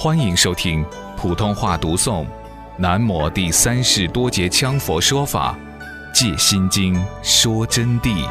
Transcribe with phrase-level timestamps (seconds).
[0.00, 2.24] 欢迎收听普通话读诵
[2.76, 5.58] 《南摩第三世多杰羌佛说法·
[6.14, 8.24] 借心经说真谛》。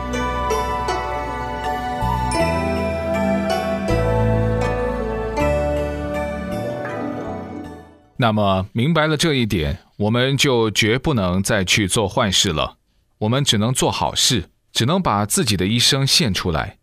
[8.15, 12.77] 那么明白了这一点，我们就绝不能再去做坏事了。
[13.17, 16.77] 我们只能做好事，只能把自己的一生献出来。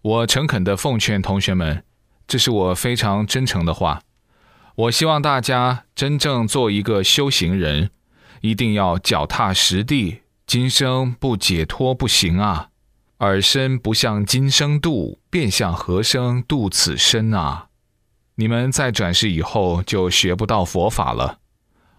[0.00, 1.82] 我诚恳地奉劝同学们，
[2.28, 4.00] 这是我非常真诚的话。
[4.78, 7.90] 我希望大家真正做一个修行人，
[8.42, 10.20] 一定要脚踏实地。
[10.46, 12.68] 今生不解脱不行啊！
[13.16, 17.70] 尔身不向今生度，便向何生度此身啊？
[18.36, 21.40] 你们在转世以后就学不到佛法了。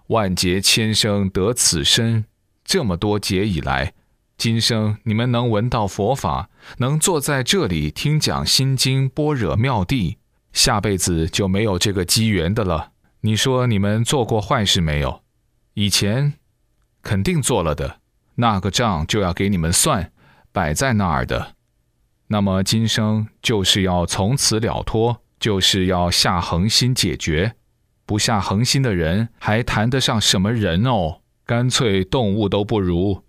[0.07, 2.23] 万劫千生得此身，
[2.63, 3.93] 这么多劫以来，
[4.37, 10.15] 今生你们能闻到佛法，能坐在这里听讲心经般若妙谛，
[10.51, 12.91] 下辈子就没有这个机缘的了。
[13.21, 15.21] 你说你们做过坏事没有？
[15.73, 16.33] 以前
[17.01, 17.99] 肯定做了的，
[18.35, 20.11] 那个账就要给你们算，
[20.51, 21.55] 摆在那儿的。
[22.27, 25.21] 那么今生就是要从此了脱。
[25.39, 27.55] 就是要下恒心解决，
[28.05, 31.21] 不下恒心的人还谈得上什么人哦？
[31.45, 33.23] 干脆动物都不如，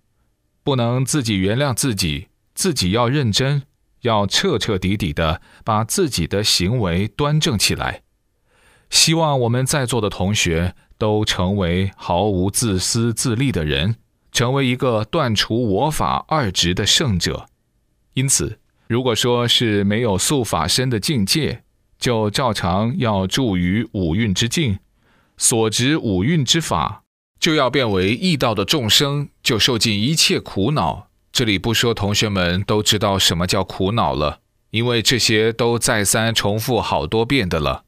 [0.64, 3.62] 不能自己原谅自己，自己要认真，
[4.02, 8.02] 要彻彻底底的把自己的行为端正起来。
[8.90, 13.96] 希望我们在座的同学都成为毫无自私自利的人，
[14.32, 17.46] 成为一个断除我法二执的圣者。
[18.14, 21.62] 因此，如果说是没有素法身的境界，
[21.98, 24.80] 就照常要住于五蕴之境，
[25.36, 27.04] 所执五蕴之法，
[27.38, 31.09] 就要变为异道的众生，就受尽一切苦恼。
[31.40, 34.40] 这里不说，同学们都知道什么叫苦恼了，
[34.72, 37.84] 因为这些都再三重复好多遍的了。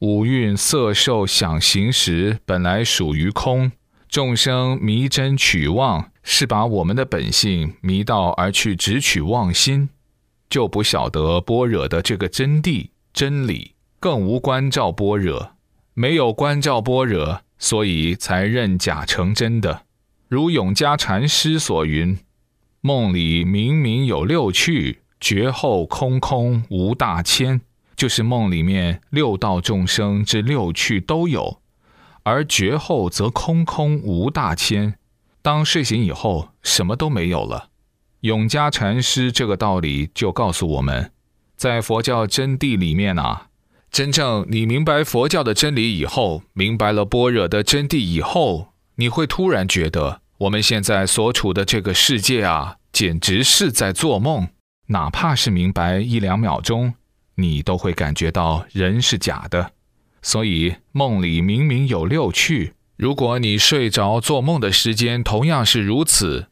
[0.00, 3.72] 五蕴色受想行识本来属于空，
[4.06, 9.88] 众生迷真取妄，是把我们的本性迷到而去只取妄心，
[10.50, 12.90] 就不晓得般若的这个真谛。
[13.14, 15.52] 真理更无关照般若，
[15.94, 19.84] 没有关照般若，所以才认假成真的。
[20.28, 22.18] 如永嘉禅师所云
[22.80, 27.60] ：“梦里明明有六趣，觉后空空无大千。”
[27.96, 31.60] 就是梦里面六道众生之六趣都有，
[32.22, 34.94] 而觉后则空空无大千。
[35.42, 37.70] 当睡醒以后，什么都没有了。
[38.20, 41.10] 永嘉禅师这个道理就告诉我们。
[41.56, 43.48] 在佛教真谛里面啊，
[43.90, 54.48] 真正你明白佛教的真理以后，明白了般若的真谛以后，你会突然觉得我们现在所处的这个世界啊，简直是在做梦。
[54.86, 56.94] 哪怕是明白一两秒钟，
[57.34, 59.72] 你都会感觉到人是假的。
[60.22, 66.46] 所以梦里明明有六趣，如果你睡着做梦的时间同样是如此，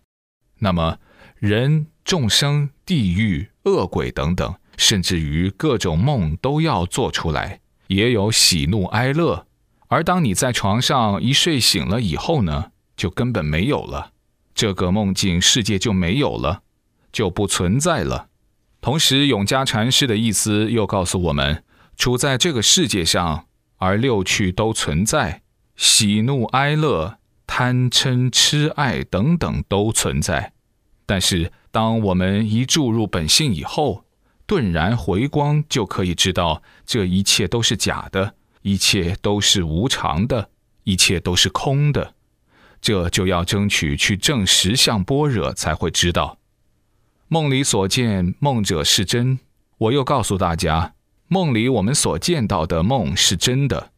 [0.58, 0.98] 那么
[1.38, 4.54] 人、众生、地狱、恶鬼等等。
[4.76, 9.46] 甚至于各种梦都要做出来，也有喜怒哀乐。
[9.88, 14.12] 而当你在床上一睡醒了以后呢，就根本没有了，
[14.54, 16.62] 这个梦境世界就没有了，
[17.12, 18.28] 就不存在了。
[18.80, 21.64] 同时，永嘉禅师的意思又告诉我们，
[21.96, 23.46] 处在这个世界上，
[23.76, 25.42] 而六趣都存在，
[25.76, 30.52] 喜怒哀乐、贪嗔痴爱等等都存在。
[31.04, 34.04] 但是，当我们一注入本性以后，
[34.46, 40.50] 顿然回光，就可以知道这一切都是假的，一切都是无常的，
[40.84, 42.14] 一切都是空的。
[42.86, 46.38] 这就要争取去证实相般若，才会知道
[47.26, 49.40] 梦里所见梦者是真。
[49.78, 50.94] 我又告诉大家，
[51.26, 53.90] 梦里我们所见到的梦是真的。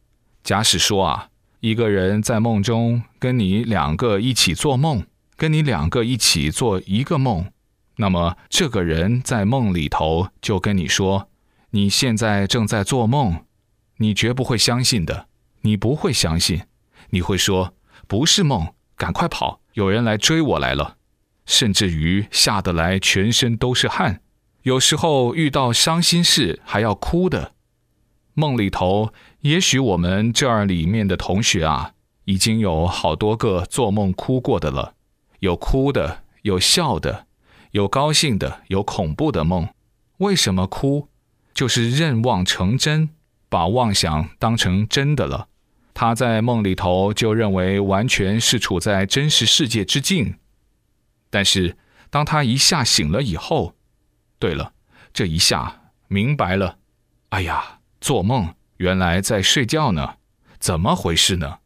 [0.43, 1.29] 假使说啊，
[1.59, 5.05] 一个人在梦中跟你两个一起做梦，
[5.37, 7.45] 跟你两个一起做一个梦。
[7.97, 11.29] 那么，这个人在梦里头就跟你说
[11.69, 13.45] ：“你现在正在做梦，
[13.97, 15.27] 你绝不会相信的。
[15.61, 16.63] 你不会相信，
[17.11, 17.75] 你会说
[18.07, 20.97] 不是梦，赶快跑，有人来追我来了。
[21.45, 24.21] 甚至于吓得来全身都是汗，
[24.63, 27.53] 有时候遇到伤心事还要哭的。
[28.33, 29.11] 梦里头，
[29.41, 31.93] 也许我们这儿里面的同学啊，
[32.25, 34.93] 已经有好多个做梦哭过的了，
[35.39, 37.25] 有哭的，有笑的。”
[37.71, 39.69] 有高兴的，有恐怖的梦。
[40.17, 41.07] 为什么哭？
[41.53, 43.11] 就是认妄成真，
[43.47, 45.49] 把妄想当成真的了。
[45.99, 50.35] 他在梦里头就认为完全是处在真实世界之境。
[51.29, 51.75] 但是
[52.09, 53.75] 当他一下醒了以后，
[54.39, 54.71] 对了，
[55.11, 56.77] 这一下明白了。
[57.31, 60.15] 哎呀，做梦原来在睡觉呢，
[60.57, 61.57] 怎么回事呢？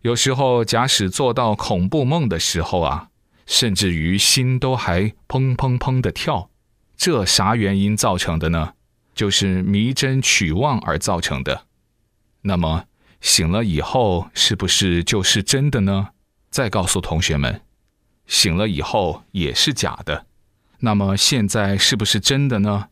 [0.00, 3.08] 有时候，假使做到恐怖梦的时候啊，
[3.44, 6.48] 甚至于心都还砰砰砰的跳，
[6.96, 8.72] 这啥原因造成的呢？
[9.14, 11.66] 就是迷真取妄而造成的。
[12.40, 12.86] 那么
[13.24, 16.10] 醒了以后，是不是就是真的呢？
[16.50, 17.62] 再告诉同学们，
[18.26, 20.26] 醒了以后也是假的。
[20.80, 22.88] 那么现在是不是真的呢？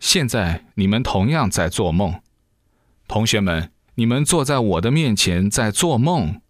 [0.00, 2.20] 现在你们同样在做梦，
[3.06, 6.40] 同学们，你们坐在我的面前在做梦，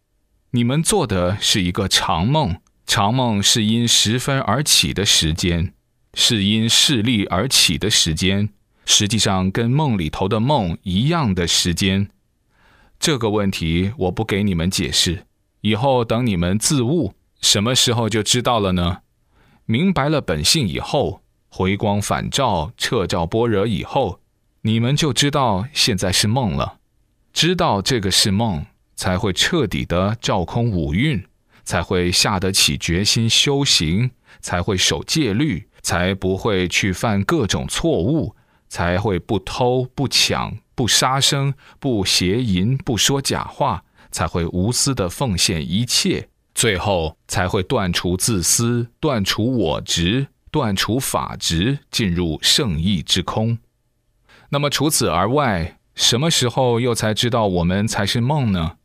[0.52, 2.56] 你们做的是一个长梦，
[2.86, 5.74] 长梦是因时分而起的时间，
[6.14, 8.48] 是因势力而起的时间，
[8.86, 12.08] 实际上跟梦里头的梦一样的时间。
[13.02, 15.26] 这个问题我不给你们解释，
[15.62, 18.99] 以后等你们自悟，什么时候就知道了呢？
[19.66, 21.20] 明白了本性以后。
[21.49, 24.20] 回光返照，彻照般若以后，
[24.60, 26.78] 你们就知道现在是梦了。
[27.32, 28.64] 知道这个是梦，
[28.94, 31.25] 才会彻底的照空五蕴，
[31.64, 38.37] 才会下得起决心修行，才会守戒律，才不会去犯各种错误，
[38.72, 50.28] 才会不偷不抢不杀生不邪淫不说假话，才会无私的奉献一切，最后才会断除自私，断除我执。
[50.50, 53.58] 断除法执，进入圣意之空。
[54.48, 58.76] 那么除此而外，什么时候又才知道我们才是梦呢？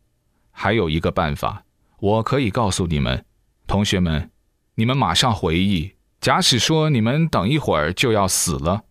[0.52, 1.64] 还有一个办法，
[2.00, 3.24] 我可以告诉你们，
[3.66, 4.32] 同学们，
[4.76, 5.94] 你们马上回忆。
[6.20, 8.84] 假使说你们等一会儿就要死了，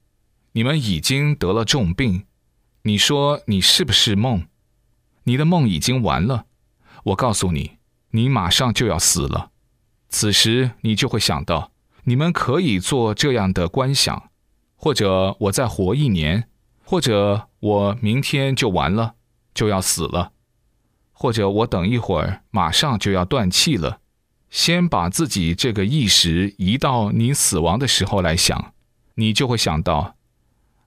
[0.56, 2.25] 你们已经得了重病，
[2.85, 4.47] 你说你是不是梦？
[5.25, 6.47] 你的梦已经完了。
[7.05, 7.73] 我告诉你，
[8.12, 9.50] 你马上就要死了。
[10.08, 11.73] 此时你就会想到。
[12.05, 14.31] 你们可以做这样的观想，
[14.76, 16.49] 或者我再活一年，
[16.85, 19.17] 或者我明天就完了，
[19.53, 20.32] 就要死了，
[21.12, 24.00] 或者我等一会儿马上就要断气了。
[24.49, 28.73] 先把自己这个意识移到你死亡的时候来想，
[29.17, 30.15] 你就会想到：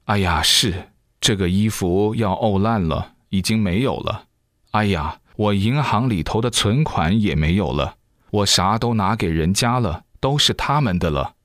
[0.10, 0.90] 哎呀，是
[1.22, 4.24] 这个衣服要沤烂了，已经没有了。
[4.72, 7.98] 哎呀，我银行里头的存款也没有了，
[8.32, 10.06] 我啥都拿给人家了。
[10.20, 11.36] 都是他们的了，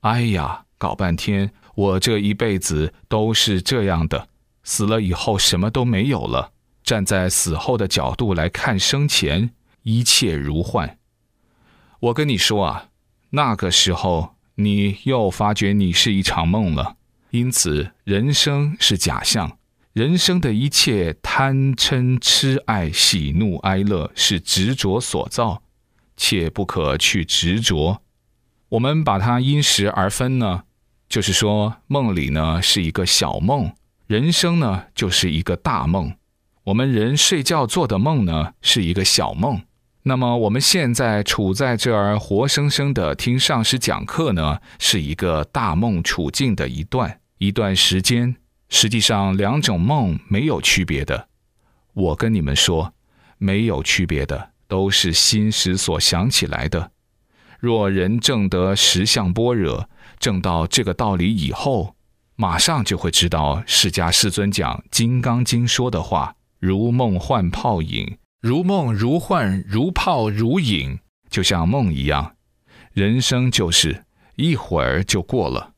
[0.00, 4.28] 哎呀，搞半天，我这一辈子都是这样的，
[4.64, 6.52] 死了以后什么都没有了。
[6.82, 9.50] 站在死后的角度来看生前，
[9.82, 10.98] 一切如幻。
[12.00, 12.88] 我跟你说啊，
[13.30, 16.95] 那个时候你又发觉你是一场梦了。
[17.36, 19.58] 因此，人生是假象，
[19.92, 25.62] 人生的一切贪嗔痴爱喜怒哀乐是执着所造，
[26.16, 28.00] 切不可去执着。
[28.70, 30.62] 我们把它因时而分呢，
[31.10, 33.74] 就是说梦里呢是一个小梦，
[34.06, 36.14] 人生呢就是一个大梦。
[36.64, 39.60] 我们人睡觉做的梦呢是一个小梦，
[40.04, 48.36] 那么我们现在处在这儿活生生的听上师讲课呢，是一个大梦处境的一段一段时间。
[48.68, 51.28] 实际上两种梦没有区别的，
[51.94, 52.92] 我跟你们说，
[53.38, 56.90] 没有区别的，都是心时所想起来的。
[57.60, 59.88] 若人证得实相般若，
[60.18, 61.94] 证到这个道理以后，
[62.34, 70.98] 马上就会知道释迦世尊讲《金刚经》说的话：如梦幻泡影，如梦如幻，如泡如影，
[71.30, 72.34] 就像梦一样。
[72.92, 75.74] 人生就是一会儿就过了。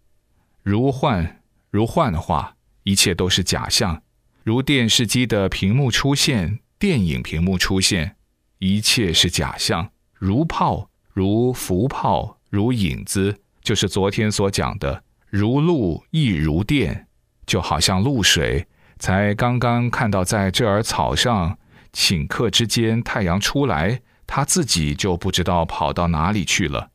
[0.62, 1.37] 如幻
[1.70, 4.02] 如幻的话，一切都是假象。
[4.42, 8.16] 如电视机的屏幕出现，电影屏幕出现，
[8.58, 9.90] 一切是假象。
[10.14, 10.90] 如泡。
[11.12, 17.08] 如浮泡，如影子，就是昨天所讲的如露亦如电，
[17.44, 18.68] 就好像露水，
[19.00, 21.58] 才刚刚看到在这儿草上
[21.92, 26.90] 顷刻之间太阳出来，它自己就不知道跑到哪里去了。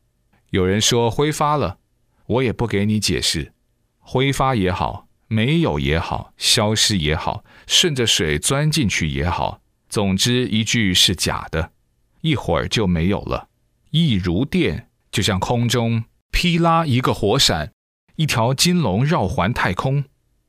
[0.48, 1.78] 有人说挥发了，
[2.24, 3.52] 我也不给你解释，
[4.06, 11.72] 挥发也好，没有也好，消失也好，顺着水钻进去也好，总之一句是假的，
[12.20, 13.48] 一会儿就没有了。
[13.90, 17.72] 亦如电，就像空中噼拉一个火闪，
[18.16, 20.04] 一条金龙绕环太空，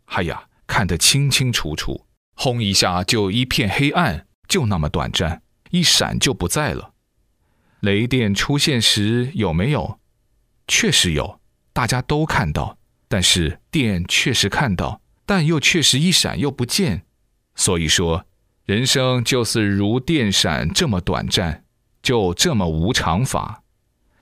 [0.05, 2.05] 哎呀，看得清清楚楚。
[2.35, 6.91] 轰一下就一片黑暗，就那么短暂，一闪就不在了。
[7.79, 9.99] 雷电出现时有没有？
[10.67, 11.39] 确实有，
[11.71, 12.77] 大家都看到。
[13.07, 17.03] 但是电确实看到，但又确实一闪又不见。
[17.55, 18.25] 所以说，
[18.65, 21.61] 人生就是如电闪这么短暂。
[22.01, 23.63] 就这么无常法，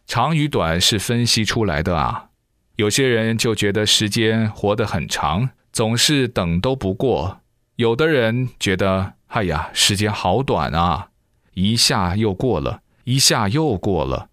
[0.07, 2.29] 长与短是分析出来的啊。
[2.77, 7.41] 有些人就觉得时间活得很长，总是等都不过。
[7.75, 11.09] 有的人觉得，哎呀，时间好短啊，
[11.55, 14.29] 一下又过了，一下又过了。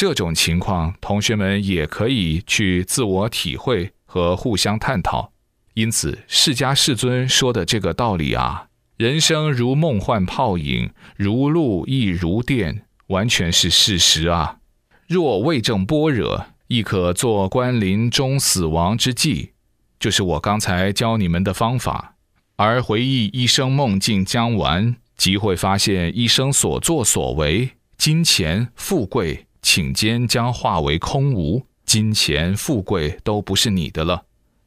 [0.00, 5.30] 这种情况，同学们也可以去自我体会和互相探讨。
[5.74, 10.88] 因此，释迦世尊说的这个道理啊，人生如梦幻泡影，
[11.18, 14.60] 如露亦如电，完全是事实啊。
[15.06, 19.50] 若未证般若，亦可作观临终死亡之际，
[19.98, 22.14] 就是我刚才教你们的方法。
[22.56, 29.44] 而回忆一生梦境将完，即会发现一生所作所为，金钱富贵。
[29.72, 34.24] 顷间将化为空无，金钱富贵都不是你的了，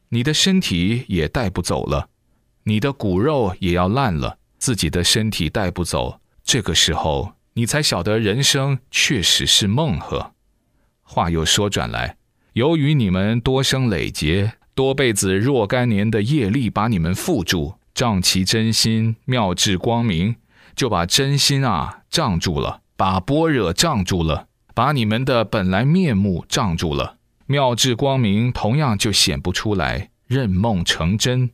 [0.08, 2.08] 你的身体也带不走了，
[2.62, 10.32] 你的骨肉也要烂了，自己的身体带不走，这个时候你才晓得人生确实是梦呵。
[11.02, 12.16] 话又说转来，
[12.54, 20.36] 由于你们多生累劫，多辈子若干年的业力把你们缚住，障其真心妙智光明，
[20.74, 24.48] 就把真心啊障住了，把般若障住了。
[24.74, 31.50] 把你们的本来面目障住了，妙智光明同样就显不出来，任梦成真，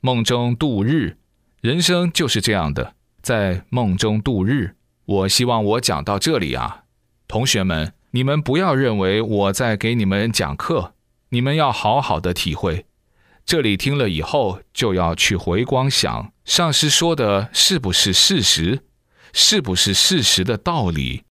[0.00, 1.16] 梦中度日，
[1.60, 4.76] 人生就是这样的，在梦中度日。
[5.04, 6.84] 我希望我讲到这里啊，
[7.26, 10.94] 同学们，你们不要认为我在给你们讲课，
[11.30, 12.86] 你们要好好的体会。
[13.44, 18.84] 这里听了以后，就要去回光想，上师说的是不是事实，
[19.32, 21.24] 是不是事实的道理。